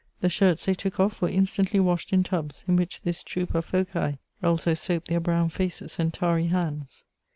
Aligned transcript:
The 0.21 0.29
shirts 0.29 0.65
they 0.65 0.73
took 0.73 0.99
off 0.99 1.21
were 1.21 1.29
instantly 1.29 1.79
washed 1.79 2.11
in 2.11 2.23
tubs, 2.23 2.65
in 2.67 2.75
which 2.75 3.01
this 3.03 3.21
troop 3.21 3.53
of 3.53 3.67
Phocae 3.67 4.17
also 4.41 4.73
soaped 4.73 5.09
their' 5.09 5.19
brown 5.19 5.49
hcea 5.51 5.99
and 5.99 6.11
tarry 6.11 6.47
hands. 6.47 7.03